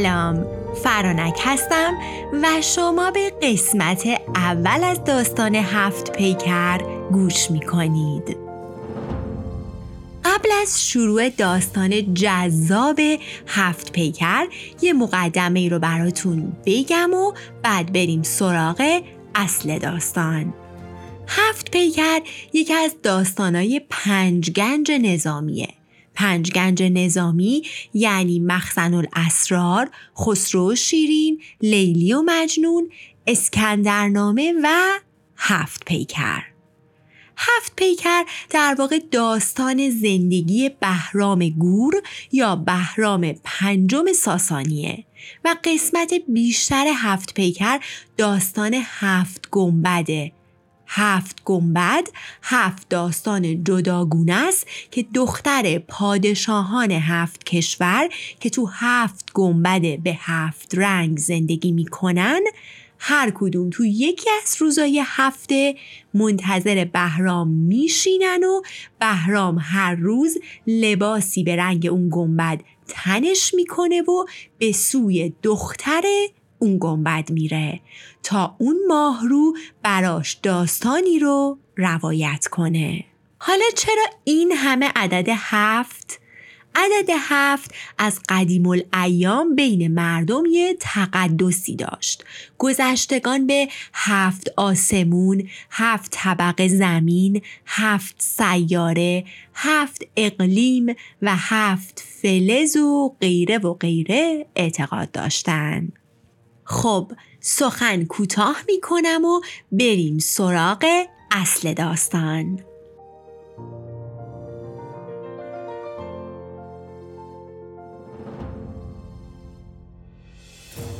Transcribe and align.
سلام. 0.00 0.46
فرانک 0.84 1.38
هستم 1.44 1.94
و 2.42 2.62
شما 2.62 3.10
به 3.10 3.32
قسمت 3.42 4.06
اول 4.34 4.84
از 4.84 5.04
داستان 5.04 5.54
هفت 5.54 6.12
پیکر 6.12 6.78
گوش 7.12 7.50
می 7.50 7.60
کنید 7.60 8.36
قبل 10.24 10.48
از 10.62 10.88
شروع 10.88 11.28
داستان 11.28 12.14
جذاب 12.14 13.00
هفت 13.46 13.92
پیکر 13.92 14.46
یه 14.82 14.92
مقدمه 14.92 15.60
ای 15.60 15.68
رو 15.68 15.78
براتون 15.78 16.52
بگم 16.66 17.14
و 17.14 17.32
بعد 17.62 17.92
بریم 17.92 18.22
سراغ 18.22 19.02
اصل 19.34 19.78
داستان. 19.78 20.54
هفت 21.28 21.70
پیکر 21.70 22.20
یکی 22.52 22.74
از 22.74 22.94
داستانای 23.02 23.80
پنج 23.90 24.50
گنج 24.50 24.92
نظامیه. 24.92 25.68
پنج 26.20 26.52
گنج 26.52 26.82
نظامی 26.82 27.62
یعنی 27.94 28.40
مخزن 28.40 28.94
الاسرار، 28.94 29.90
خسرو 30.18 30.74
شیرین، 30.74 31.40
لیلی 31.60 32.12
و 32.12 32.22
مجنون، 32.26 32.90
اسکندرنامه 33.26 34.54
و 34.62 34.68
هفت 35.36 35.84
پیکر. 35.84 36.42
هفت 37.36 37.76
پیکر 37.76 38.24
در 38.50 38.76
واقع 38.78 38.98
داستان 39.10 39.90
زندگی 39.90 40.70
بهرام 40.80 41.48
گور 41.48 41.94
یا 42.32 42.56
بهرام 42.56 43.34
پنجم 43.44 44.12
ساسانیه 44.12 45.04
و 45.44 45.56
قسمت 45.64 46.14
بیشتر 46.28 46.86
هفت 46.96 47.34
پیکر 47.34 47.80
داستان 48.16 48.74
هفت 48.84 49.48
گنبده 49.50 50.32
هفت 50.92 51.42
گنبد 51.44 52.08
هفت 52.42 52.88
داستان 52.88 53.64
جداگونه 53.64 54.34
است 54.34 54.66
که 54.90 55.06
دختر 55.14 55.78
پادشاهان 55.78 56.90
هفت 56.90 57.44
کشور 57.44 58.08
که 58.40 58.50
تو 58.50 58.66
هفت 58.66 59.30
گنبد 59.34 59.98
به 59.98 60.16
هفت 60.18 60.74
رنگ 60.74 61.18
زندگی 61.18 61.72
می‌کنن 61.72 62.40
هر 62.98 63.32
کدوم 63.34 63.70
تو 63.70 63.84
یکی 63.84 64.30
از 64.42 64.56
روزای 64.58 65.02
هفته 65.06 65.74
منتظر 66.14 66.84
بهرام 66.84 67.48
میشینن 67.48 68.44
و 68.44 68.62
بهرام 69.00 69.58
هر 69.60 69.94
روز 69.94 70.38
لباسی 70.66 71.42
به 71.42 71.56
رنگ 71.56 71.86
اون 71.86 72.08
گنبد 72.12 72.60
تنش 72.88 73.54
می‌کنه 73.54 74.02
و 74.02 74.24
به 74.58 74.72
سوی 74.72 75.32
دختر 75.42 76.02
اون 76.60 76.78
گنبد 76.80 77.30
میره 77.30 77.80
تا 78.22 78.56
اون 78.58 78.76
ماهرو 78.88 79.56
براش 79.82 80.32
داستانی 80.32 81.18
رو 81.18 81.58
روایت 81.76 82.46
کنه 82.50 83.04
حالا 83.38 83.64
چرا 83.76 84.04
این 84.24 84.52
همه 84.52 84.92
عدد 84.96 85.28
هفت؟ 85.28 86.20
عدد 86.74 87.10
هفت 87.18 87.74
از 87.98 88.20
قدیم 88.28 88.68
الایام 88.68 89.54
بین 89.54 89.94
مردم 89.94 90.42
یه 90.50 90.76
تقدسی 90.80 91.76
داشت. 91.76 92.24
گذشتگان 92.58 93.46
به 93.46 93.68
هفت 93.94 94.48
آسمون، 94.56 95.48
هفت 95.70 96.10
طبق 96.10 96.66
زمین، 96.66 97.42
هفت 97.66 98.14
سیاره، 98.18 99.24
هفت 99.54 100.02
اقلیم 100.16 100.86
و 101.22 101.36
هفت 101.36 102.04
فلز 102.22 102.76
و 102.76 103.16
غیره 103.20 103.58
و 103.58 103.74
غیره 103.74 104.46
اعتقاد 104.56 105.10
داشتند. 105.10 105.99
خب 106.70 107.12
سخن 107.40 108.04
کوتاه 108.04 108.56
می 108.68 108.80
کنم 108.80 109.24
و 109.24 109.40
بریم 109.72 110.18
سراغ 110.18 110.84
اصل 111.30 111.74
داستان. 111.74 112.69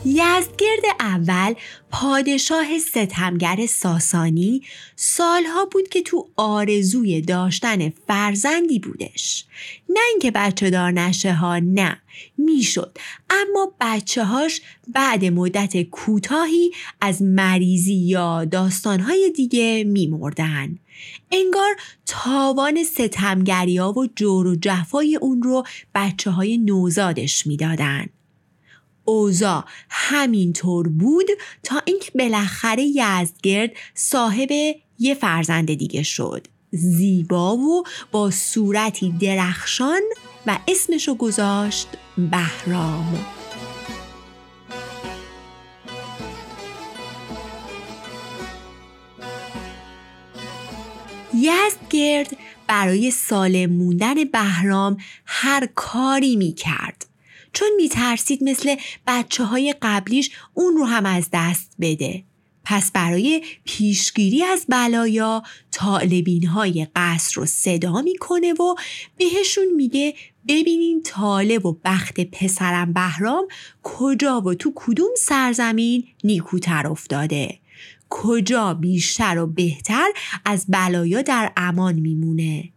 یزدگرد 0.05 0.83
اول 1.01 1.55
پادشاه 1.91 2.79
ستمگر 2.79 3.67
ساسانی 3.67 4.63
سالها 4.97 5.65
بود 5.65 5.89
که 5.89 6.03
تو 6.03 6.29
آرزوی 6.37 7.21
داشتن 7.21 7.91
فرزندی 8.07 8.79
بودش. 8.79 9.45
نه 9.89 10.01
اینکه 10.11 10.31
بچه 10.31 10.71
دار 10.71 10.91
نشه 10.91 11.33
ها 11.33 11.59
نه 11.59 12.01
می‌شد. 12.39 12.99
اما 13.31 13.73
بچه 13.81 14.25
هاش 14.25 14.61
بعد 14.89 15.25
مدت 15.25 15.83
کوتاهی 15.83 16.71
از 17.01 17.23
مریضی 17.23 17.95
یا 17.95 18.45
داستانهای 18.45 19.33
دیگه 19.37 19.85
میمردن. 19.85 20.79
انگار 21.33 21.77
تاوان 22.07 22.85
ستمگریا 22.85 23.93
و 23.93 24.07
جور 24.17 24.47
و 24.47 24.57
جفای 24.57 25.17
اون 25.17 25.43
رو 25.43 25.65
بچه 25.95 26.31
های 26.31 26.59
نوزادش 26.59 27.47
می‌دادن. 27.47 28.07
اوزا 29.11 29.65
همینطور 29.91 30.89
بود 30.89 31.27
تا 31.63 31.83
اینکه 31.85 32.11
بالاخره 32.15 32.83
یزدگرد 32.83 33.71
صاحب 33.95 34.49
یه 34.99 35.15
فرزند 35.15 35.75
دیگه 35.75 36.03
شد 36.03 36.47
زیبا 36.71 37.57
و 37.57 37.85
با 38.11 38.31
صورتی 38.31 39.15
درخشان 39.21 40.01
و 40.47 40.59
اسمشو 40.69 41.15
گذاشت 41.15 41.89
بهرام 42.19 43.25
یزدگرد 51.35 52.37
برای 52.67 53.11
سالم 53.11 53.71
موندن 53.71 54.25
بهرام 54.25 54.97
هر 55.27 55.69
کاری 55.75 56.37
می 56.37 56.53
کرد. 56.53 57.10
چون 57.53 57.69
میترسید 57.77 58.45
مثل 58.45 58.77
بچه 59.07 59.45
های 59.45 59.75
قبلیش 59.83 60.31
اون 60.55 60.77
رو 60.77 60.85
هم 60.85 61.07
از 61.07 61.29
دست 61.33 61.75
بده. 61.81 62.25
پس 62.65 62.93
برای 62.93 63.43
پیشگیری 63.65 64.43
از 64.43 64.67
بلایا 64.69 65.43
طالبین 65.71 66.47
های 66.47 66.87
قصر 66.97 67.41
رو 67.41 67.47
صدا 67.47 68.03
می‌کنه 68.03 68.53
و 68.53 68.75
بهشون 69.17 69.67
میگه 69.77 70.15
ببینین 70.49 71.03
طالب 71.03 71.67
و 71.67 71.79
بخت 71.85 72.21
پسرم 72.21 72.93
بهرام 72.93 73.49
کجا 73.83 74.41
و 74.41 74.55
تو 74.55 74.73
کدوم 74.75 75.11
سرزمین 75.17 76.05
نیکوتر 76.25 76.87
افتاده 76.87 77.59
کجا 78.11 78.75
بیشتر 78.75 79.39
و 79.39 79.47
بهتر 79.47 80.09
از 80.45 80.67
بلایا 80.69 81.23
در 81.23 81.53
امان 81.57 81.95
میمونه 81.95 82.73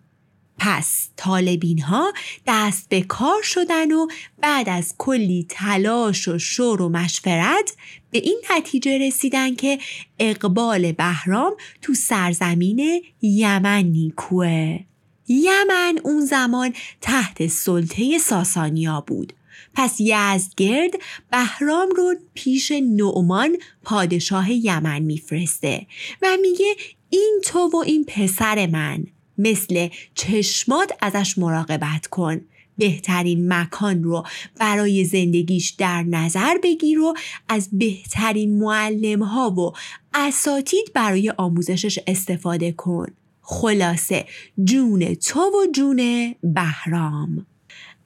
پس 0.57 1.09
طالبین 1.15 1.81
ها 1.81 2.13
دست 2.47 2.89
به 2.89 3.01
کار 3.01 3.41
شدن 3.41 3.91
و 3.91 4.07
بعد 4.41 4.69
از 4.69 4.95
کلی 4.97 5.45
تلاش 5.49 6.27
و 6.27 6.39
شور 6.39 6.81
و 6.81 6.89
مشورت 6.89 7.75
به 8.11 8.17
این 8.17 8.41
نتیجه 8.57 8.97
رسیدن 8.97 9.55
که 9.55 9.79
اقبال 10.19 10.91
بهرام 10.91 11.53
تو 11.81 11.93
سرزمین 11.93 13.01
یمن 13.21 13.83
نیکوه. 13.83 14.79
یمن 15.27 15.99
اون 16.03 16.25
زمان 16.25 16.73
تحت 17.01 17.47
سلطه 17.47 18.17
ساسانیا 18.17 19.03
بود. 19.07 19.33
پس 19.73 19.95
یزدگرد 19.99 20.91
بهرام 21.31 21.89
رو 21.89 22.15
پیش 22.33 22.71
نعمان 22.71 23.57
پادشاه 23.83 24.51
یمن 24.51 24.99
میفرسته 24.99 25.87
و 26.21 26.27
میگه 26.41 26.75
این 27.09 27.41
تو 27.45 27.59
و 27.73 27.77
این 27.77 28.05
پسر 28.05 28.67
من. 28.67 29.05
مثل 29.37 29.87
چشمات 30.15 30.91
ازش 31.01 31.37
مراقبت 31.37 32.07
کن. 32.07 32.41
بهترین 32.77 33.53
مکان 33.53 34.03
رو 34.03 34.23
برای 34.59 35.05
زندگیش 35.05 35.69
در 35.69 36.03
نظر 36.03 36.57
بگیر 36.63 36.99
و 36.99 37.13
از 37.49 37.69
بهترین 37.71 38.59
معلم 38.59 39.23
ها 39.23 39.51
و 39.51 39.71
اساتید 40.13 40.91
برای 40.93 41.33
آموزشش 41.37 41.99
استفاده 42.07 42.71
کن. 42.71 43.07
خلاصه 43.41 44.25
جون 44.63 45.13
تو 45.13 45.39
و 45.39 45.71
جون 45.73 46.35
بهرام. 46.43 47.45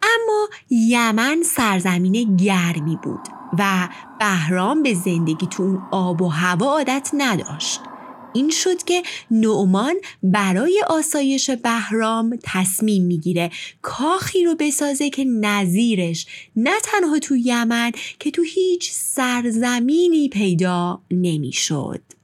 اما 0.01 0.47
یمن 0.69 1.43
سرزمین 1.45 2.35
گرمی 2.35 2.97
بود 3.03 3.27
و 3.59 3.89
بهرام 4.19 4.83
به 4.83 4.93
زندگی 4.93 5.47
تو 5.47 5.63
اون 5.63 5.81
آب 5.91 6.21
و 6.21 6.27
هوا 6.27 6.65
عادت 6.65 7.11
نداشت. 7.13 7.81
این 8.33 8.49
شد 8.49 8.83
که 8.83 9.03
نعمان 9.31 9.95
برای 10.23 10.83
آسایش 10.87 11.49
بهرام 11.49 12.39
تصمیم 12.43 13.03
می‌گیره 13.03 13.51
کاخی 13.81 14.43
رو 14.45 14.55
بسازه 14.59 15.09
که 15.09 15.25
نظیرش 15.25 16.27
نه 16.55 16.79
تنها 16.83 17.19
تو 17.19 17.35
یمن 17.35 17.91
که 18.19 18.31
تو 18.31 18.41
هیچ 18.41 18.91
سرزمینی 18.91 20.29
پیدا 20.29 21.01
نمی‌شد. 21.11 22.16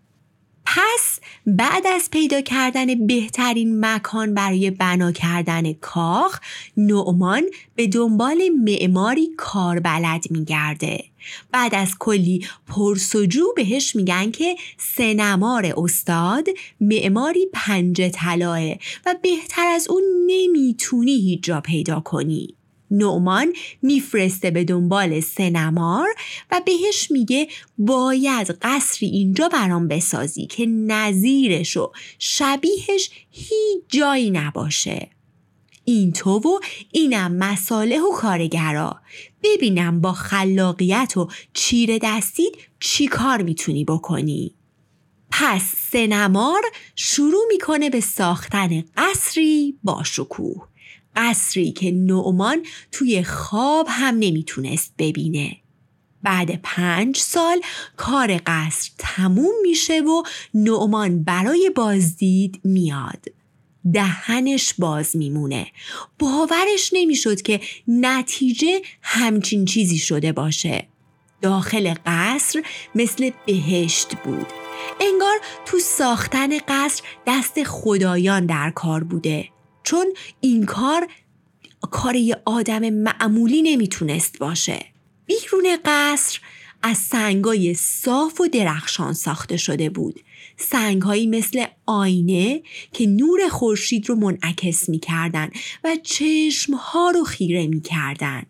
پس 0.76 1.20
بعد 1.48 1.88
از 1.88 2.12
پیدا 2.12 2.42
کردن 2.42 3.08
بهترین 3.08 3.86
مکان 3.86 4.34
برای 4.34 4.72
بنا 4.72 5.12
کردن 5.12 5.74
کاخ 5.74 6.40
نعمان 6.78 7.44
به 7.76 7.88
دنبال 7.88 8.50
معماری 8.64 9.30
کاربلد 9.38 10.24
میگرده. 10.30 11.04
بعد 11.52 11.76
از 11.76 11.98
کلی 12.00 12.48
پرسجو 12.68 13.54
بهش 13.56 13.96
میگن 13.96 14.32
که 14.32 14.56
سنمار 14.78 15.74
استاد 15.78 16.48
معماری 16.82 17.48
پنج 17.54 18.02
طلاه 18.02 18.72
و 19.06 19.16
بهتر 19.22 19.68
از 19.68 19.88
اون 19.90 20.04
نمی‌تونی 20.28 21.16
هیچ 21.16 21.44
جا 21.44 21.62
پیدا 21.62 22.00
کنی. 22.00 22.56
نعمان 22.94 23.54
میفرسته 23.82 24.52
به 24.52 24.64
دنبال 24.64 25.20
سنمار 25.20 26.08
و 26.52 26.62
بهش 26.66 27.12
میگه 27.12 27.48
باید 27.78 28.58
قصری 28.62 29.08
اینجا 29.10 29.50
برام 29.50 29.88
بسازی 29.88 30.46
که 30.46 30.66
نظیرش 30.66 31.78
و 31.78 31.92
شبیهش 32.20 33.10
هیچ 33.32 33.84
جایی 33.90 34.32
نباشه. 34.32 35.10
این 35.86 36.14
تو 36.14 36.32
و 36.32 36.60
اینم 36.92 37.36
مساله 37.36 38.00
و 38.02 38.12
کارگرا. 38.12 39.02
ببینم 39.44 40.02
با 40.02 40.14
خلاقیت 40.14 41.18
و 41.18 41.28
چیره 41.54 42.00
دستید 42.02 42.58
چی 42.80 43.08
کار 43.08 43.42
می‌تونی 43.42 43.86
بکنی. 43.86 44.56
پس 45.32 45.64
سنمار 45.92 46.62
شروع 46.96 47.44
می‌کنه 47.48 47.90
به 47.90 48.00
ساختن 48.02 48.84
قصری 48.98 49.78
با 49.84 50.04
شکوه. 50.04 50.68
قصری 51.16 51.72
که 51.72 51.92
نعمان 51.92 52.66
توی 52.92 53.24
خواب 53.24 53.88
هم 53.90 54.16
نمی‌تونست 54.20 54.94
ببینه. 54.98 55.58
بعد 56.24 56.60
پنج 56.64 57.18
سال 57.18 57.62
کار 57.98 58.42
قصر 58.46 58.92
تموم 58.98 59.54
میشه 59.62 60.02
و 60.02 60.24
نعمان 60.54 61.24
برای 61.24 61.72
بازدید 61.76 62.62
میاد. 62.64 63.26
دهنش 63.94 64.74
باز 64.74 65.16
میمونه. 65.16 65.68
باورش 66.20 66.90
نمی‌شد 66.94 67.42
که 67.42 67.62
نتیجه 67.88 68.82
همچین 69.02 69.66
چیزی 69.66 69.98
شده 69.98 70.32
باشه. 70.32 70.88
داخل 71.42 71.94
قصر 72.06 72.64
مثل 72.96 73.32
بهشت 73.46 74.16
بود. 74.16 74.48
انگار 75.02 75.36
تو 75.66 75.80
ساختن 75.80 76.58
قصر 76.68 77.04
دست 77.28 77.64
خدایان 77.64 78.46
در 78.46 78.72
کار 78.76 79.04
بوده. 79.04 79.50
چون 79.84 80.06
این 80.42 80.66
کار 80.66 81.08
کار 81.92 82.16
یه 82.16 82.42
آدم 82.46 82.90
معمولی 82.90 83.62
نمی‌تونست 83.62 84.40
باشه. 84.40 84.86
بیرون 85.26 85.78
قصر 85.86 86.40
از 86.82 86.98
سنگای 86.98 87.74
صاف 87.74 88.42
و 88.42 88.48
درخشان 88.48 89.14
ساخته 89.14 89.58
شده 89.58 89.90
بود. 89.90 90.20
سنگهایی 90.58 91.28
مثل 91.28 91.66
آینه 91.86 92.62
که 92.94 93.08
نور 93.08 93.40
خورشید 93.50 94.10
رو 94.10 94.16
منعکس 94.16 94.90
می‌کردن 94.90 95.50
و 95.84 95.98
چشمها 96.04 97.10
رو 97.10 97.24
خیره 97.24 97.68
می‌کردن. 97.68 98.44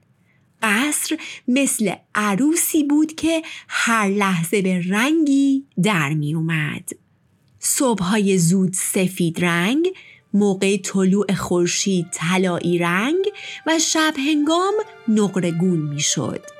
قصر 0.61 1.17
مثل 1.47 1.93
عروسی 2.15 2.83
بود 2.83 3.15
که 3.15 3.41
هر 3.67 4.07
لحظه 4.07 4.61
به 4.61 4.83
رنگی 4.89 5.65
در 5.83 6.13
می 6.13 6.33
اومد. 6.33 6.89
صبحهای 7.59 8.37
زود 8.37 8.73
سفید 8.73 9.45
رنگ، 9.45 9.87
موقع 10.33 10.77
طلوع 10.77 11.33
خورشید 11.33 12.07
طلایی 12.11 12.77
رنگ 12.77 13.25
و 13.67 13.79
شب 13.79 14.13
هنگام 14.17 14.73
نقرگون 15.07 15.79
می 15.79 15.99
شد. 15.99 16.53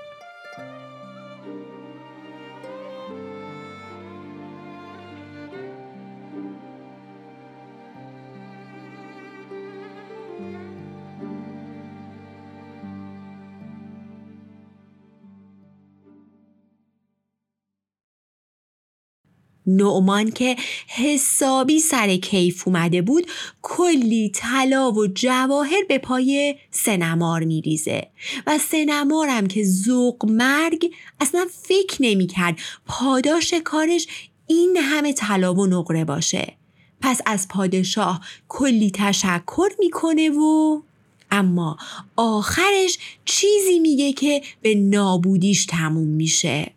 نعمان 19.68 20.32
که 20.32 20.56
حسابی 20.88 21.80
سر 21.80 22.16
کیف 22.16 22.68
اومده 22.68 23.02
بود 23.02 23.28
کلی 23.76 24.30
طلا 24.30 24.92
و 24.92 25.08
جواهر 25.08 25.84
به 25.88 25.98
پای 25.98 26.56
سنمار 26.72 27.44
میریزه. 27.44 28.08
و 28.48 28.58
سنمارم 28.58 29.48
که 29.48 29.64
ذوق 29.64 30.26
مرگ 30.26 30.94
اصلا 31.20 31.48
فکر 31.52 31.98
نمی‌کرد 32.00 32.60
پاداش 32.86 33.54
کارش 33.64 34.08
این 34.48 34.78
همه 34.78 35.14
طلا 35.14 35.54
و 35.54 35.68
نقره 35.68 36.06
باشه. 36.06 36.54
پس 37.02 37.22
از 37.26 37.48
پادشاه 37.48 38.22
کلی 38.48 38.92
تشکر 38.94 39.70
می‌کنه 39.80 40.30
و 40.30 40.82
اما 41.32 41.78
آخرش 42.16 42.98
چیزی 43.26 43.80
میگه 43.80 44.14
که 44.14 44.42
به 44.62 44.76
نابودیش 44.76 45.66
تموم 45.66 46.08
میشه. 46.08 46.72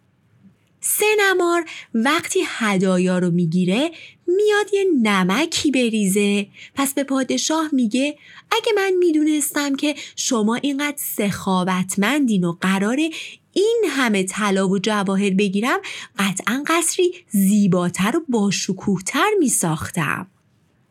سنمار 0.81 1.65
وقتی 1.95 2.41
هدایا 2.47 3.19
رو 3.19 3.31
می‌گیره 3.31 3.91
میاد 4.27 4.75
یه 4.75 4.85
نمکی 5.03 5.71
بریزه. 5.71 6.47
پس 6.75 6.95
به 6.95 7.05
پادشاه 7.05 7.69
میگه 7.73 8.19
اگه 8.51 8.73
من 8.77 8.93
می‌دونستم 8.99 9.77
که 9.77 9.95
شما 10.17 10.55
اینقدر 10.55 10.97
سخاوتمندین 11.17 12.45
و 12.45 12.57
قراره 12.61 13.11
این 13.53 13.85
همه 13.89 14.23
طلا 14.23 14.69
و 14.69 14.79
جواهر 14.79 15.31
بگیرم 15.31 15.79
قطعا 16.19 16.65
قصری 16.67 17.15
زیباتر 17.31 18.17
و 18.17 18.21
باشکوهتر 18.29 19.31
میساختم. 19.39 20.27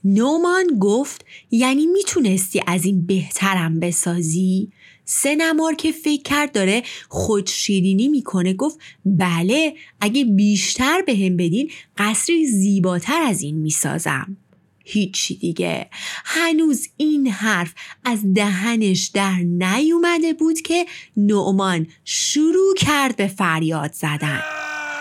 نومان 0.05 0.79
گفت 0.79 1.25
یعنی 1.51 1.85
می‌تونستی 1.85 2.61
از 2.67 2.85
این 2.85 3.05
بهترم 3.05 3.79
بسازی؟ 3.79 4.69
سه 5.05 5.35
نمار 5.35 5.75
که 5.75 5.91
فکر 5.91 6.21
کرد 6.21 6.51
داره 6.51 6.83
خود 7.09 7.47
شیرینی 7.47 8.07
می‌کنه 8.07 8.53
گفت 8.53 8.79
بله 9.05 9.73
اگه 10.01 10.25
بیشتر 10.25 11.01
به 11.01 11.15
هم 11.15 11.37
بدین 11.37 11.71
قصری 11.97 12.45
زیباتر 12.45 13.21
از 13.21 13.41
این 13.41 13.55
می‌سازم. 13.55 14.37
هیچی 14.85 15.35
دیگه. 15.35 15.87
هنوز 16.25 16.87
این 16.97 17.27
حرف 17.27 17.73
از 18.03 18.33
دهنش 18.33 19.05
در 19.05 19.35
نیومده 19.37 20.33
بود 20.33 20.61
که 20.61 20.85
نعمان 21.17 21.87
شروع 22.03 22.75
کرد 22.77 23.15
به 23.15 23.27
فریاد 23.27 23.93
زدن. 23.93 24.41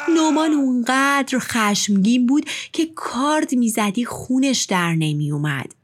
نومان 0.09 0.53
اونقدر 0.53 1.39
خشمگین 1.39 2.27
بود 2.27 2.47
که 2.73 2.87
کارد 2.95 3.55
می‌زدی 3.55 4.05
خونش 4.05 4.63
در 4.63 4.95
نمیومد 4.95 5.75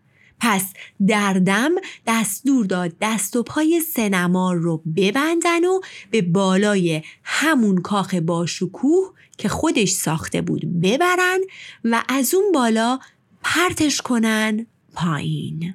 پس 0.41 0.73
دردم 1.07 1.71
دستور 2.07 2.67
داد 2.67 2.93
دست 3.01 3.37
و 3.37 3.43
پای 3.43 3.81
سنمار 3.81 4.57
رو 4.57 4.83
ببندن 4.97 5.65
و 5.65 5.81
به 6.11 6.23
بالای 6.23 7.03
همون 7.25 7.77
کاخ 7.77 8.15
باشکوه 8.15 9.13
که 9.39 9.49
خودش 9.49 9.91
ساخته 9.91 10.43
بود 10.43 10.81
ببرن 10.83 11.41
و 11.85 12.03
از 12.09 12.35
اون 12.35 12.53
بالا 12.53 12.99
پرتش 13.43 14.01
کنن 14.03 14.67
پایین. 14.95 15.75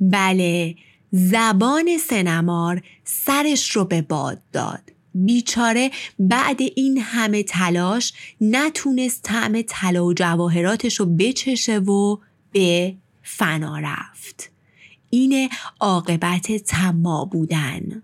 بله 0.00 0.74
زبان 1.12 1.98
سنمار 1.98 2.82
سرش 3.04 3.70
رو 3.76 3.84
به 3.84 4.02
باد 4.02 4.42
داد. 4.52 4.91
بیچاره 5.14 5.90
بعد 6.18 6.60
این 6.76 6.98
همه 6.98 7.42
تلاش 7.42 8.12
نتونست 8.40 9.22
طعم 9.22 9.62
طلا 9.62 10.06
و 10.06 10.14
جواهراتش 10.14 11.00
رو 11.00 11.06
بچشه 11.06 11.78
و 11.78 12.16
به 12.52 12.94
فنا 13.22 13.78
رفت. 13.78 14.50
این 15.10 15.50
عاقبت 15.80 16.52
تما 16.52 17.24
بودن. 17.24 18.02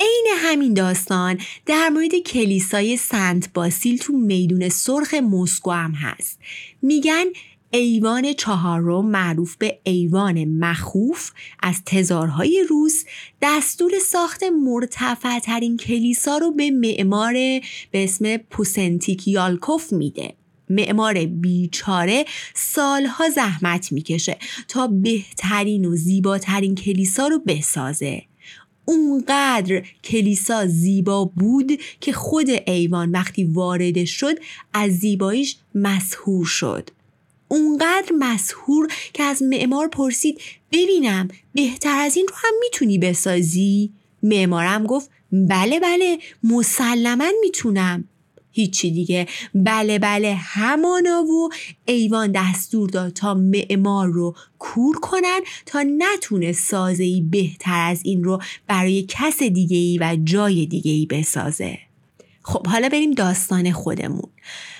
عین 0.00 0.26
همین 0.36 0.74
داستان 0.74 1.40
در 1.66 1.88
مورد 1.88 2.14
کلیسای 2.26 2.96
سنت 2.96 3.52
باسیل 3.52 3.98
تو 3.98 4.12
میدون 4.12 4.68
سرخ 4.68 5.14
مسکو 5.14 5.70
هم 5.70 5.92
هست. 5.92 6.38
میگن 6.82 7.24
ایوان 7.74 8.32
چهارم 8.32 9.06
معروف 9.06 9.56
به 9.56 9.78
ایوان 9.84 10.44
مخوف 10.44 11.30
از 11.62 11.82
تزارهای 11.86 12.66
روس 12.68 13.04
دستور 13.42 13.92
ساخت 13.98 14.42
مرتفع 14.42 15.38
ترین 15.38 15.76
کلیسا 15.76 16.38
رو 16.38 16.50
به 16.50 16.70
معمار 16.70 17.32
به 17.90 18.04
اسم 18.04 18.36
پوسنتیک 18.36 19.28
یالکوف 19.28 19.92
میده. 19.92 20.34
معمار 20.70 21.24
بیچاره 21.24 22.24
سالها 22.54 23.28
زحمت 23.28 23.92
می‌کشه 23.92 24.36
تا 24.68 24.86
بهترین 24.86 25.84
و 25.84 25.96
زیباترین 25.96 26.74
کلیسا 26.74 27.26
رو 27.26 27.38
بسازه. 27.46 28.22
اونقدر 28.84 29.82
کلیسا 30.04 30.66
زیبا 30.66 31.24
بود 31.24 31.72
که 32.00 32.12
خود 32.12 32.46
ایوان 32.66 33.10
وقتی 33.10 33.44
وارد 33.44 34.04
شد 34.04 34.34
از 34.72 34.92
زیباییش 34.92 35.56
مسهور 35.74 36.46
شد. 36.46 36.90
اونقدر 37.48 38.12
مسهور 38.18 38.88
که 39.12 39.22
از 39.22 39.42
معمار 39.42 39.88
پرسید 39.88 40.40
ببینم 40.72 41.28
بهتر 41.54 41.98
از 41.98 42.16
این 42.16 42.26
رو 42.28 42.34
هم 42.36 42.54
می‌تونی 42.60 42.98
بسازی؟ 42.98 43.92
معمارم 44.22 44.86
گفت 44.86 45.10
بله 45.32 45.80
بله 45.80 46.18
مسلما 46.42 47.30
می‌تونم. 47.40 48.08
هیچی 48.54 48.90
دیگه. 48.90 49.26
بله 49.54 49.98
بله 49.98 50.34
همانا 50.34 51.24
و 51.24 51.48
ایوان 51.86 52.32
دستور 52.34 52.88
داد 52.88 53.12
تا 53.12 53.34
معمار 53.34 54.08
رو 54.08 54.34
کور 54.58 54.96
کنن 55.00 55.40
تا 55.66 55.82
نتونه 55.82 56.52
سازه 56.52 57.04
ای 57.04 57.20
بهتر 57.20 57.90
از 57.90 58.00
این 58.04 58.24
رو 58.24 58.38
برای 58.66 59.04
کس 59.08 59.42
دیگه 59.42 59.76
ای 59.76 59.98
و 60.00 60.16
جای 60.24 60.66
دیگه 60.66 60.90
ای 60.90 61.06
بسازه. 61.06 61.78
خب 62.44 62.66
حالا 62.66 62.88
بریم 62.88 63.10
داستان 63.10 63.72
خودمون 63.72 64.30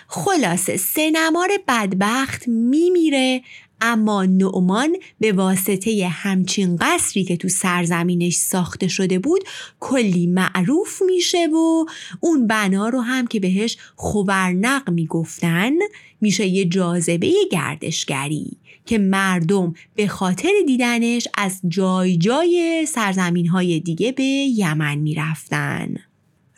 خلاصه 0.09 0.77
سنمار 0.77 1.49
بدبخت 1.69 2.49
میمیره 2.49 3.43
اما 3.81 4.25
نعمان 4.25 4.97
به 5.21 5.33
واسطه 5.33 6.09
همچین 6.09 6.77
قصری 6.77 7.25
که 7.25 7.37
تو 7.37 7.49
سرزمینش 7.49 8.35
ساخته 8.35 8.89
شده 8.89 9.19
بود 9.19 9.45
کلی 9.81 10.27
معروف 10.27 11.03
میشه 11.07 11.47
و 11.47 11.85
اون 12.21 12.47
بنا 12.47 12.89
رو 12.89 13.01
هم 13.01 13.27
که 13.27 13.41
بهش 13.41 13.77
خوبرنق 13.97 14.91
می‌گفتن 14.91 15.73
میشه 16.21 16.47
یه 16.47 16.65
جاذبه 16.65 17.33
گردشگری 17.51 18.57
که 18.87 18.99
مردم 18.99 19.75
به 19.95 20.09
خاطر 20.09 20.51
دیدنش 20.67 21.29
از 21.35 21.61
جای 21.69 22.17
جای 22.17 22.87
سرزمین 22.89 23.47
های 23.47 23.81
دیگه 23.81 24.13
به 24.13 24.25
یمن 24.25 24.95
می‌رفتن. 24.95 25.95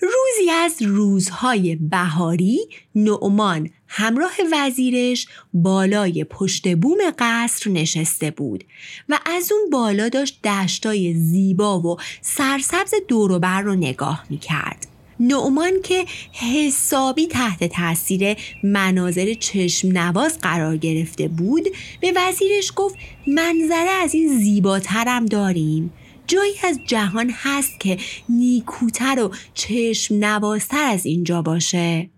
روزی 0.00 0.50
از 0.50 0.82
روزهای 0.82 1.76
بهاری 1.76 2.58
نعمان 2.94 3.70
همراه 3.88 4.32
وزیرش 4.52 5.26
بالای 5.54 6.24
پشت 6.24 6.76
بوم 6.76 6.98
قصر 7.18 7.70
نشسته 7.70 8.30
بود 8.30 8.64
و 9.08 9.18
از 9.26 9.52
اون 9.52 9.70
بالا 9.70 10.08
داشت 10.08 10.42
دشتای 10.42 11.14
زیبا 11.14 11.80
و 11.80 11.96
سرسبز 12.20 12.94
دوروبر 13.08 13.60
رو 13.60 13.74
نگاه 13.74 14.24
می‌کرد. 14.30 14.86
نعمان 15.20 15.82
که 15.82 16.04
حسابی 16.32 17.26
تحت 17.26 17.64
تاثیر 17.64 18.36
مناظر 18.62 19.34
چشم 19.34 19.88
نواز 19.88 20.38
قرار 20.38 20.76
گرفته 20.76 21.28
بود 21.28 21.68
به 22.00 22.12
وزیرش 22.16 22.72
گفت 22.76 22.94
منظره 23.26 23.90
از 23.90 24.14
این 24.14 24.38
زیباترم 24.38 25.26
داریم 25.26 25.92
جایی 26.26 26.54
از 26.64 26.80
جهان 26.87 27.30
هست 27.35 27.80
که 27.80 27.99
نیکوتر 28.28 29.23
و 29.23 29.35
چشم 29.54 30.14
نوازتر 30.14 30.85
از 30.85 31.06
اینجا 31.06 31.42
باشه 31.42 32.11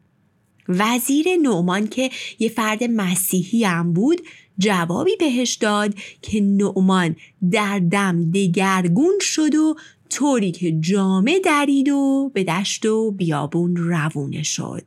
وزیر 0.69 1.27
نعمان 1.43 1.89
که 1.89 2.11
یه 2.39 2.49
فرد 2.49 2.85
مسیحی 2.85 3.65
هم 3.65 3.93
بود 3.93 4.21
جوابی 4.59 5.17
بهش 5.17 5.55
داد 5.55 5.95
که 6.23 6.41
نعمان 6.41 7.17
در 7.51 7.79
دم 7.79 8.31
دگرگون 8.31 9.19
شد 9.21 9.55
و 9.55 9.77
طوری 10.11 10.53
که 10.53 10.73
جامه 10.81 11.39
درید 11.39 11.89
و 11.89 12.31
به 12.35 12.45
دشت 12.45 12.87
و 12.87 13.11
بیابون 13.11 13.77
روونه 13.77 14.43
شد 14.43 14.85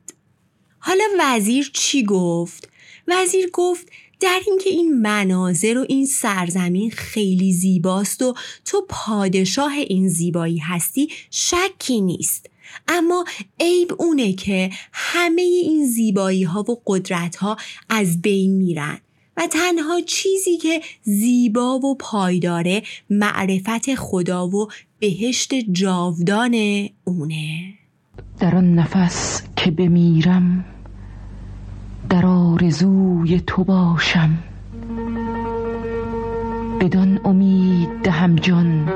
حالا 0.78 1.04
وزیر 1.20 1.70
چی 1.72 2.04
گفت؟ 2.04 2.68
وزیر 3.08 3.50
گفت 3.52 3.86
در 4.22 4.40
اینکه 4.46 4.70
این 4.70 5.00
مناظر 5.00 5.78
و 5.78 5.86
این 5.88 6.06
سرزمین 6.06 6.90
خیلی 6.90 7.52
زیباست 7.52 8.22
و 8.22 8.34
تو 8.64 8.86
پادشاه 8.88 9.72
این 9.72 10.08
زیبایی 10.08 10.58
هستی 10.58 11.08
شکی 11.30 12.00
نیست. 12.00 12.50
اما 12.88 13.24
عیب 13.60 13.92
اونه 13.98 14.32
که 14.32 14.70
همه 14.92 15.42
این 15.42 15.86
زیبایی 15.86 16.42
ها 16.42 16.60
و 16.60 16.82
قدرت 16.86 17.36
ها 17.36 17.56
از 17.88 18.22
بین 18.22 18.50
میرن 18.50 18.98
و 19.36 19.46
تنها 19.46 20.00
چیزی 20.00 20.56
که 20.56 20.80
زیبا 21.02 21.78
و 21.78 21.94
پایداره 21.94 22.82
معرفت 23.10 23.94
خدا 23.94 24.48
و 24.48 24.68
بهشت 24.98 25.54
جاودان 25.54 26.88
اونه. 27.04 27.74
در 28.40 28.56
آن 28.56 28.74
نفس 28.74 29.42
که 29.56 29.70
بمیرم 29.70 30.71
در 32.12 32.26
آرزوی 32.26 33.40
تو 33.46 33.64
باشم. 33.64 34.30
بدان 36.80 37.20
امید 37.24 37.88
دهم 38.02 38.36
جان 38.36 38.92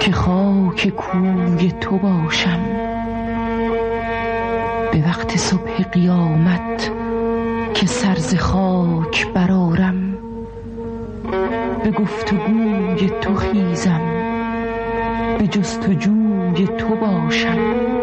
که 0.00 0.12
خاک 0.12 0.88
کوی 0.88 1.72
تو 1.80 1.98
باشم. 1.98 2.60
به 4.92 5.02
وقت 5.06 5.36
صبح 5.36 5.82
قیامت 5.82 6.90
که 7.74 7.86
سرز 7.86 8.34
خاک 8.34 9.26
برارم 9.34 10.16
به 11.84 11.90
گفتگوی 11.90 13.10
تو 13.20 13.34
خیزم 13.34 14.00
به 15.38 15.46
جستجوی 15.46 16.66
تو 16.78 16.96
باشم. 16.96 17.99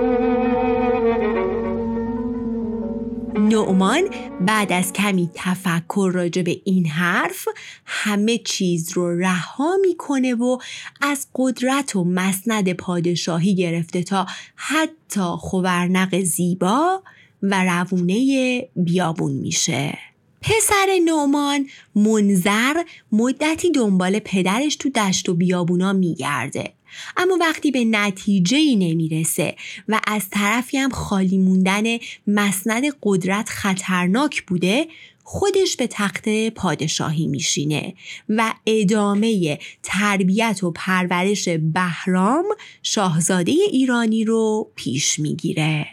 نعمان 3.50 4.10
بعد 4.42 4.72
از 4.72 4.94
کمی 4.94 5.30
تفکر 5.34 6.12
راجع 6.13 6.42
به 6.42 6.62
این 6.66 6.86
حرف 6.86 7.48
همه 7.86 8.38
چیز 8.38 8.92
رو 8.92 9.20
رها 9.20 9.77
می‌کنه 9.88 10.36
و 10.36 10.58
از 11.01 11.27
قدرت 11.36 11.96
و 11.96 12.04
مسند 12.04 12.74
پادشاهی 12.74 13.56
گرفته 13.56 14.04
تا 14.04 14.27
حتی 14.56 15.22
خورنق 15.39 16.20
زیبا 16.20 17.04
و 17.44 17.63
روونه 17.63 18.70
بیابون 18.75 19.32
میشه. 19.32 19.98
پسر 20.42 21.00
نعمان 21.06 21.68
منظر 21.96 22.84
مدتی 23.12 23.72
دنبال 23.72 24.20
پدرش 24.20 24.75
تو 24.75 24.89
دشت 24.89 25.30
و 25.30 25.34
بیابونا 25.34 25.94
میگرده. 25.94 26.77
اما 27.17 27.38
وقتی 27.41 27.72
به 27.72 27.86
نتیجه 27.86 28.58
ای 28.58 28.75
نمی‌رسه 28.75 29.56
و 29.88 30.01
از 30.08 30.29
طرفی 30.29 30.77
هم 30.77 30.89
خالی 30.89 31.38
موندن 31.38 31.84
مسند 32.27 32.84
قدرت 33.03 33.50
خطرناک 33.50 34.44
بوده 34.46 34.88
خودش 35.24 35.75
به 35.75 35.88
تخت 35.88 36.29
پادشاهی 36.50 37.27
میشینه 37.27 37.94
و 38.29 38.53
ادامه 38.65 39.60
تربیت 39.84 40.63
و 40.63 40.72
پرورش 40.72 41.50
بهرام 41.50 42.46
شاهزاده 42.84 43.51
ایرانی 43.51 44.25
رو 44.25 44.72
پیش 44.75 45.20
می‌گیره. 45.20 45.88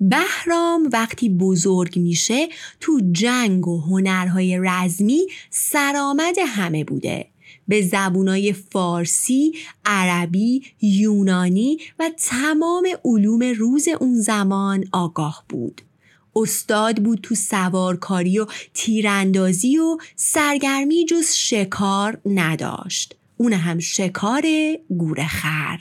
بهرام 0.00 0.88
وقتی 0.92 1.28
بزرگ 1.28 1.98
میشه 1.98 2.48
تو 2.80 3.00
جنگ 3.12 3.68
و 3.68 3.80
هنرهای 3.80 4.58
رزمی 4.62 5.26
سرآمد 5.50 6.36
همه 6.46 6.84
بوده 6.84 7.26
به 7.68 7.82
زبونای 7.82 8.52
فارسی، 8.52 9.52
عربی، 9.84 10.62
یونانی 10.80 11.78
و 11.98 12.10
تمام 12.18 12.88
علوم 13.04 13.42
روز 13.42 13.88
اون 14.00 14.20
زمان 14.20 14.84
آگاه 14.92 15.44
بود. 15.48 15.82
استاد 16.36 17.02
بود 17.02 17.20
تو 17.22 17.34
سوارکاری 17.34 18.38
و 18.38 18.46
تیراندازی 18.74 19.78
و 19.78 19.98
سرگرمی 20.16 21.04
جز 21.04 21.32
شکار 21.32 22.20
نداشت. 22.26 23.16
اون 23.36 23.52
هم 23.52 23.78
شکار 23.78 24.42
گورخر. 24.88 25.78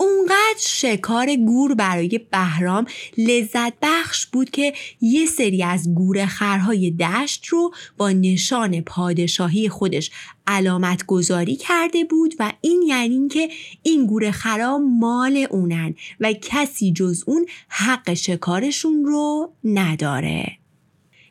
اونقدر 0.00 0.58
شکار 0.58 1.36
گور 1.36 1.74
برای 1.74 2.20
بهرام 2.32 2.86
لذت 3.18 3.72
بخش 3.82 4.26
بود 4.26 4.50
که 4.50 4.72
یه 5.00 5.26
سری 5.26 5.62
از 5.62 5.94
گورخرهای 5.94 6.90
دشت 6.90 7.46
رو 7.46 7.70
با 7.96 8.10
نشان 8.10 8.80
پادشاهی 8.80 9.68
خودش 9.68 10.10
علامت 10.46 11.06
گذاری 11.06 11.56
کرده 11.56 12.04
بود 12.04 12.34
و 12.38 12.52
این 12.60 12.82
یعنی 12.82 13.28
که 13.28 13.48
این 13.82 14.06
گورخرها 14.06 14.78
مال 14.78 15.46
اونن 15.50 15.94
و 16.20 16.32
کسی 16.32 16.92
جز 16.92 17.24
اون 17.26 17.46
حق 17.68 18.14
شکارشون 18.14 19.04
رو 19.04 19.52
نداره. 19.64 20.59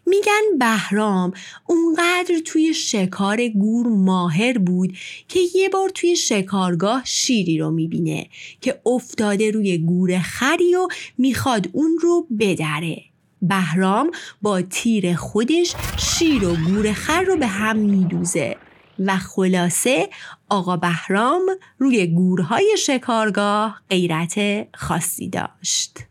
میگن 0.10 0.58
بهرام 0.60 1.34
اونقدر 1.68 2.40
توی 2.46 2.74
شکار 2.74 3.48
گور 3.48 3.88
ماهر 3.88 4.58
بود 4.58 4.98
که 5.28 5.40
یه 5.56 5.70
بار 5.70 5.90
توی 5.90 6.16
شکارگاه 6.16 7.02
شیری 7.06 7.58
رو 7.58 7.72
می‌بینه 7.72 8.30
که 8.62 8.82
افتاده 8.86 9.52
روی 9.52 9.78
گور 9.78 10.20
خری 10.20 10.76
و 10.76 10.88
می‌خواد 11.18 11.70
اون 11.74 11.98
رو 12.02 12.28
بدره 12.40 13.04
بهرام 13.42 14.12
با 14.42 14.62
تیر 14.62 15.16
خودش 15.16 15.76
شیر 15.98 16.46
و 16.46 16.56
گور 16.56 16.94
خر 16.94 17.22
رو 17.22 17.38
به 17.38 17.48
هم 17.48 17.78
میدوزه 17.78 18.56
و 19.00 19.18
خلاصه 19.18 20.10
آقا 20.50 20.78
بهرام 20.78 21.42
روی 21.78 22.08
گورهای 22.08 22.76
شکارگاه 22.78 23.82
غیرت 23.90 24.68
خاصی 24.76 25.30
داشت. 25.30 26.09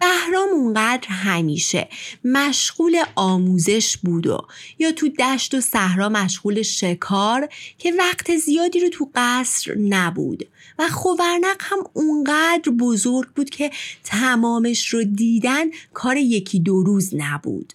بهرام 0.00 0.48
اونقدر 0.52 1.08
همیشه 1.08 1.88
مشغول 2.24 3.04
آموزش 3.14 3.96
بود 3.96 4.26
و 4.26 4.46
یا 4.78 4.92
تو 4.92 5.08
دشت 5.08 5.54
و 5.54 5.60
صحرا 5.60 6.08
مشغول 6.08 6.62
شکار 6.62 7.48
که 7.78 7.92
وقت 7.98 8.36
زیادی 8.36 8.80
رو 8.80 8.88
تو 8.88 9.10
قصر 9.14 9.74
نبود. 9.78 10.48
و 10.78 10.88
خوورنق 10.88 11.56
هم 11.60 11.78
اونقدر 11.92 12.72
بزرگ 12.78 13.28
بود 13.28 13.50
که 13.50 13.70
تمامش 14.04 14.88
رو 14.88 15.04
دیدن 15.04 15.64
کار 15.94 16.16
یکی 16.16 16.60
دو 16.60 16.82
روز 16.82 17.14
نبود. 17.14 17.72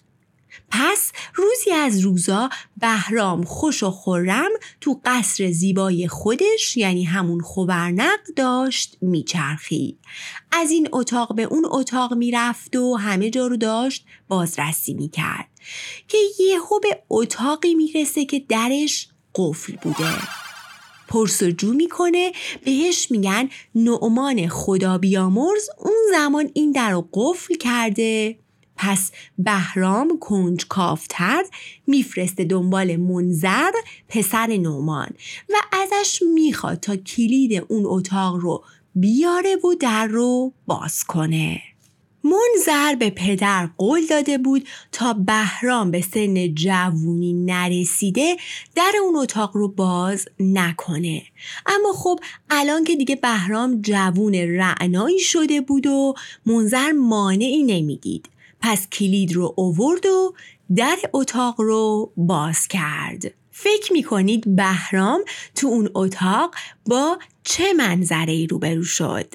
پس 0.72 1.12
روزی 1.34 1.70
از 1.70 2.00
روزا 2.00 2.48
بهرام 2.76 3.44
خوش 3.44 3.82
و 3.82 3.90
خورم 3.90 4.50
تو 4.80 5.00
قصر 5.04 5.50
زیبای 5.50 6.08
خودش 6.08 6.76
یعنی 6.76 7.04
همون 7.04 7.40
خوبرنق 7.40 8.20
داشت 8.36 8.96
میچرخید 9.00 9.98
از 10.52 10.70
این 10.70 10.88
اتاق 10.92 11.34
به 11.34 11.42
اون 11.42 11.66
اتاق 11.70 12.14
می‌رفت 12.14 12.76
و 12.76 12.94
همه 12.94 13.30
جا 13.30 13.46
رو 13.46 13.56
داشت 13.56 14.04
بازرسی 14.28 14.94
می‌کرد 14.94 15.48
که 16.08 16.18
یهو 16.38 16.80
به 16.80 17.02
اتاقی 17.10 17.74
می‌رسه 17.74 18.24
که 18.24 18.42
درش 18.48 19.08
قفل 19.34 19.76
بوده. 19.76 20.12
پرسجو 21.08 21.72
می‌کنه 21.72 22.32
بهش 22.64 23.10
میگن 23.10 23.48
نعمان 23.74 24.48
خدا 24.48 24.98
بیامرز 24.98 25.68
اون 25.78 25.98
زمان 26.12 26.50
این 26.54 26.72
در 26.72 27.02
قفل 27.12 27.54
کرده. 27.54 28.41
پس 28.82 29.10
بهرام 29.38 30.18
کنجکافتر 30.20 31.42
میفرسته 31.86 32.44
دنبال 32.44 32.96
منظر 32.96 33.70
پسر 34.08 34.46
نومان 34.46 35.08
و 35.48 35.54
ازش 35.72 36.22
می‌خواد 36.34 36.80
تا 36.80 36.96
کلید 36.96 37.64
اون 37.68 37.82
اتاق 37.86 38.36
رو 38.36 38.64
بیاره 38.94 39.56
و 39.56 39.74
در 39.80 40.06
رو 40.06 40.52
باز 40.66 41.04
کنه. 41.04 41.62
منظر 42.24 42.94
به 42.94 43.10
پدر 43.10 43.68
قول 43.78 44.06
داده 44.06 44.38
بود 44.38 44.68
تا 44.92 45.12
بهرام 45.12 45.90
به 45.90 46.00
سن 46.00 46.54
جوونی 46.54 47.32
نرسیده 47.32 48.36
در 48.74 48.92
اون 49.02 49.16
اتاق 49.16 49.56
رو 49.56 49.68
باز 49.68 50.28
نکنه. 50.40 51.22
اما 51.66 51.92
خب 51.92 52.20
الان 52.50 52.84
که 52.84 52.96
دیگه 52.96 53.16
بهرام 53.16 53.80
جوون 53.80 54.34
رعنایی 54.34 55.18
شده 55.18 55.60
بود 55.60 55.86
و 55.86 56.14
منظر 56.46 56.92
مانعی 56.92 57.62
نمی‌دید. 57.62 58.28
پس 58.62 58.88
کلید 58.88 59.32
رو 59.32 59.54
اوورد 59.56 60.06
و 60.06 60.34
در 60.76 60.96
اتاق 61.12 61.60
رو 61.60 62.12
باز 62.16 62.68
کرد 62.68 63.34
فکر 63.50 63.92
می‌کنید 63.92 64.56
بهرام 64.56 65.20
تو 65.54 65.66
اون 65.66 65.90
اتاق 65.94 66.54
با 66.86 67.18
چه 67.44 67.72
منظره 67.72 68.32
ای 68.32 68.46
روبرو 68.46 68.82
شد؟ 68.82 69.34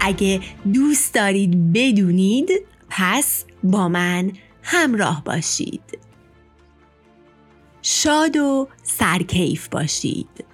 اگه 0.00 0.40
دوست 0.72 1.14
دارید 1.14 1.72
بدونید 1.72 2.50
پس 2.94 3.44
با 3.62 3.88
من 3.88 4.32
همراه 4.62 5.24
باشید. 5.24 5.98
شاد 7.82 8.36
و 8.36 8.68
سرکیف 8.82 9.68
باشید. 9.68 10.44